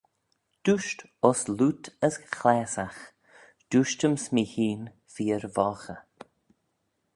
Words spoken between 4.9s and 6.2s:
feer voghey.